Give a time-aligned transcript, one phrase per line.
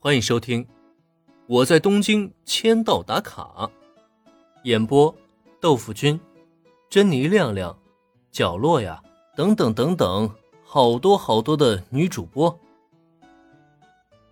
[0.00, 0.64] 欢迎收听
[1.48, 3.42] 《我在东京签到打卡》，
[4.62, 5.12] 演播：
[5.60, 6.20] 豆腐君、
[6.88, 7.76] 珍妮亮亮、
[8.30, 9.02] 角落呀，
[9.34, 10.32] 等等等等，
[10.64, 12.60] 好多好多的女主播。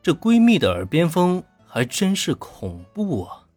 [0.00, 3.48] 这闺蜜的耳边风还真是恐怖啊！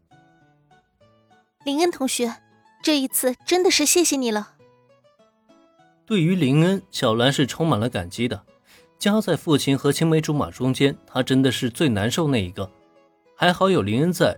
[1.63, 2.41] 林恩同学，
[2.81, 4.55] 这一次真的是谢谢你了。
[6.07, 8.43] 对于林恩，小兰是充满了感激的。
[9.00, 12.69] 夹在父亲和青梅竹马中间，他真的是最难受那一个。
[13.33, 14.37] 还好有林恩在，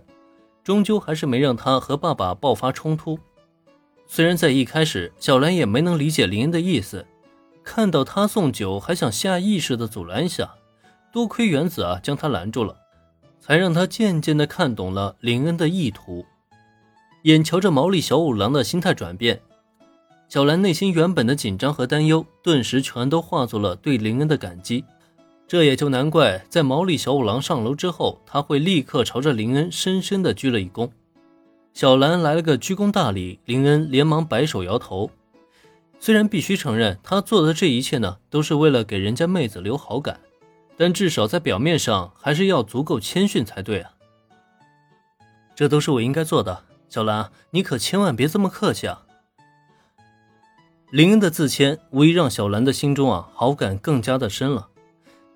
[0.62, 3.18] 终究还是没让他和爸爸爆发冲突。
[4.06, 7.04] 虽然在一开始，小兰也没能理解林恩的意思，
[7.64, 10.54] 看到他送酒还想下意识的阻拦一下，
[11.12, 12.76] 多亏原子啊将他拦住了，
[13.40, 16.24] 才让他渐渐的看懂了林恩的意图。
[17.24, 19.42] 眼瞧着毛利小五郎的心态转变。
[20.32, 24.82] 小兰内心原本的紧张和担忧，顿时全都化作了对林恩的感激。
[25.46, 30.88] 这也就难怪，在毛利小五郎上楼之后，他会立刻朝着林恩深深的鞠了一躬。
[31.74, 35.10] 小兰来了个鞠躬大礼，林恩连忙摆手摇头。
[36.00, 40.18] 虽然必须承认，他做的这一切呢，都是为了给人家妹子留好感，
[40.78, 43.90] 但至少在表面上还是要足够谦逊才对啊。
[45.54, 49.02] 这都是我应该做的，小兰，你可千万别这么客气啊。
[50.92, 54.68] 林恩的自谦无疑让小兰的心中啊好感更加的深了，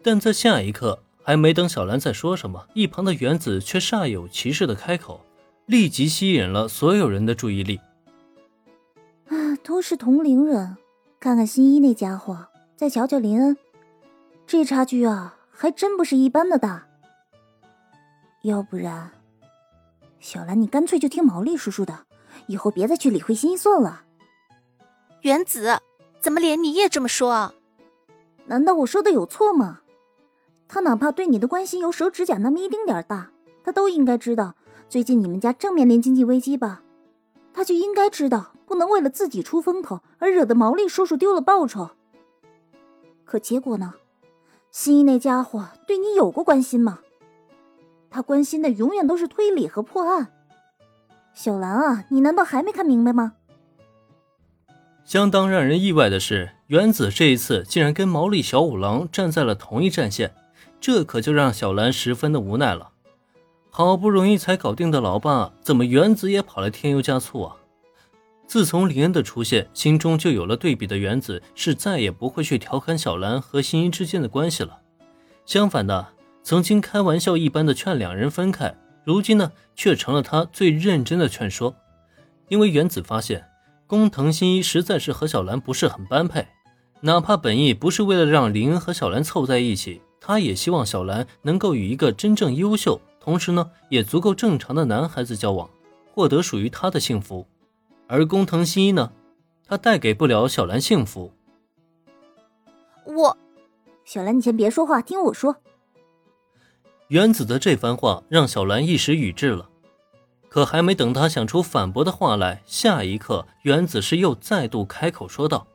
[0.02, 5.22] 但在下一刻，还没等小兰再说什么，一旁的原子却煞有其事的开口，
[5.64, 7.80] 立即吸引了所有人的注意力。
[9.28, 10.77] 啊，都是同龄人，
[11.18, 13.56] 看看新一那家伙，再瞧瞧林恩，
[14.46, 16.86] 这差距啊，还真不是一般的大。
[18.42, 19.10] 要不然，
[20.20, 22.00] 小兰你干脆就听毛利叔叔的，
[22.46, 24.02] 以后别再去理会新一算了。
[25.27, 25.80] 原子，
[26.20, 27.52] 怎么连你也这么说？
[28.44, 29.80] 难道我说的有错吗？
[30.68, 33.33] 他哪怕对你的关心有手指甲那么一丁点大，
[33.64, 34.55] 他都应该知道
[34.88, 36.80] 最近你们家正面临经济危机吧？
[37.52, 41.90] 他就应该知道不能为了自己出风头而惹得毛利叔叔丢了报酬。
[43.24, 43.95] 可结果呢？
[44.70, 47.01] 新一那家伙对你有过关心吗？
[48.11, 50.28] 他关心的永远都是推理和破案。
[51.34, 53.33] 小兰啊，你难道还没看明白吗？
[55.06, 60.34] 相当让人意外的是，原子这一次竟然跟毛利小五郎站在了同一战线，
[60.80, 62.90] 这可就让小兰十分的无奈了。
[63.70, 67.56] 好不容易才搞定的老爸，怎么原子也跑来添油加醋啊？
[68.48, 74.80] 自从林恩的出现，心中就有了对比的原子是再也不会去调侃小兰和新一之间的关系了。
[75.45, 76.08] 相反的，
[76.42, 78.74] 曾经开玩笑一般的劝两人分开，
[79.05, 81.77] 如今呢，却成了他最认真的劝说，
[82.48, 83.45] 因为原子发现。
[83.86, 86.48] 工藤新一实在是和小兰不是很般配，
[87.02, 95.70] 哪怕本意不是为了让林恩和小兰凑在一起，他也希望小兰能够与一个真正优秀，同时呢也足够正常的男孩子交往，
[96.13, 97.46] 获得属于他的幸福。
[98.08, 99.13] 而工藤新一呢，
[99.64, 101.33] 他带给不了小兰幸福。
[103.05, 103.39] 我，
[104.05, 105.57] 小兰，你先别说话，听我说。
[107.07, 109.69] 原子的这番话让小兰一时语滞了。
[110.48, 115.67] 可还没等他想出反驳的话来，下一刻，原子是又再度开口说道：“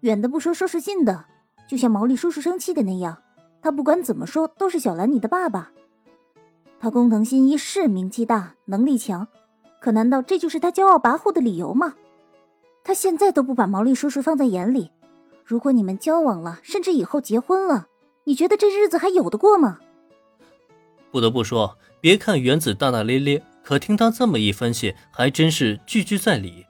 [0.00, 1.24] 远的不说，说是近的，
[1.68, 3.16] 就像毛利叔叔生气的那样，
[3.62, 5.70] 他不管怎么说都是小兰你的爸爸。
[6.78, 9.26] 他工藤新一是名气大，能力强，
[9.80, 11.94] 可难道这就是他骄傲跋扈的理由吗？
[12.82, 14.90] 他现在都不把毛利叔叔放在眼里。
[15.42, 17.86] 如果你们交往了，甚至以后结婚了，
[18.24, 19.78] 你觉得这日子还有的过吗？”
[21.14, 23.40] 不得不说，别看原子大大咧咧。
[23.62, 26.66] 可听他这么一分析，还真是句句在理。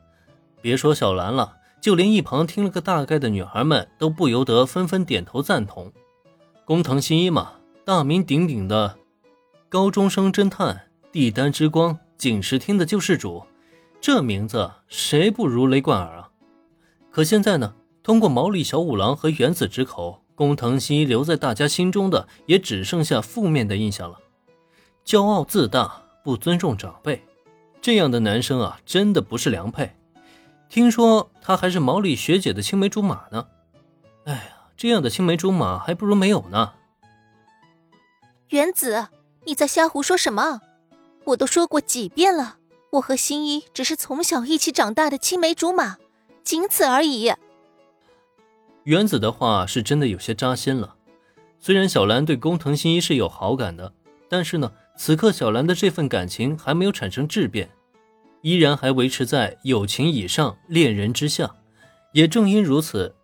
[0.60, 5.90] 别说小兰了，就连一旁听了个大概的女孩们都不由得纷纷点头赞同。
[6.66, 7.52] 工藤新一嘛，
[7.86, 8.98] 大名鼎鼎的
[9.70, 13.44] 高中生侦探，帝丹之光，警视厅的救世主，
[13.98, 16.28] 这名字谁不如雷贯耳啊？
[17.10, 24.18] 可现在呢，通过毛利小五郎和原子之口，工藤新一留在大家心中的也只剩下负面的印象了，
[25.04, 26.00] 骄傲自大。
[26.24, 27.22] 不尊重长辈，
[27.82, 29.94] 这样的男生啊，真的不是良配。
[30.70, 33.46] 听说他还是毛利学姐的青梅竹马呢。
[34.24, 36.72] 哎呀，这样的青梅竹马还不如没有呢。
[38.48, 39.08] 原子，
[39.44, 40.62] 你在瞎胡说什么？
[41.24, 42.56] 我都说过几遍了，
[42.92, 45.98] 我和新一只是从小一起长大的青梅竹马，
[46.42, 47.30] 仅此而已。
[48.84, 50.96] 原子的话是真的有些扎心了。
[51.60, 53.92] 虽然小兰对工藤新一是有好感的，
[54.30, 54.72] 但是呢。
[54.96, 57.68] 此刻，小兰的这份感情还没有产生质变，
[58.42, 61.54] 依然还维持在友情以上、恋人之下。
[62.12, 63.14] 也正因如此，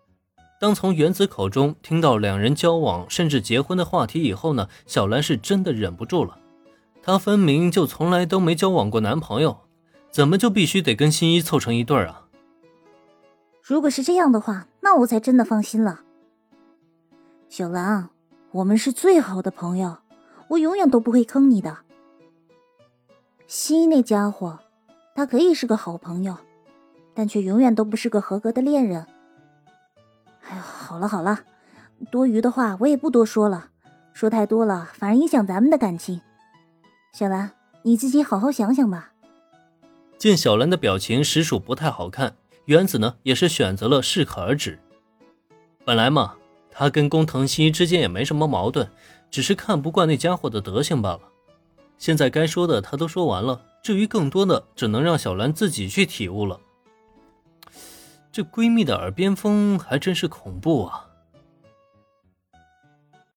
[0.61, 6.37] 当从原子口中听到两人交往甚至结婚的话题以后呢，小兰是真的忍不住了。
[7.03, 9.61] 她分明就从来都没交往过男朋友，
[10.11, 12.27] 怎么就必须得跟新一凑成一对啊？
[13.63, 16.01] 如果是这样的话，那我才真的放心了。
[17.49, 18.11] 小兰，
[18.51, 19.97] 我们是最好的朋友，
[20.51, 21.79] 我永远都不会坑你的。
[23.47, 24.59] 西那家伙，
[25.15, 26.37] 他可以是个好朋友，
[27.15, 29.07] 但却永远都不是个合格的恋人。
[30.49, 31.41] 哎呀，好了好了，
[32.11, 33.69] 多余的话我也不多说了，
[34.13, 36.21] 说太多了反而影响咱们的感情。
[37.13, 37.53] 小兰，
[37.83, 39.13] 你自己好好想想吧。
[40.19, 44.81] 见小兰的表情实属不太好看，原子呢也是选择了适可而止。
[45.85, 46.35] 本来嘛，
[46.71, 48.89] 他跟工藤新之间也没什么矛盾，
[49.31, 51.21] 只是看不惯那家伙的德行罢了。
[51.99, 56.59] 现在该说的他都说完了，至于更多的，只能让小兰自己去体悟了。
[58.33, 61.10] 这闺蜜的耳边风还真是恐怖啊！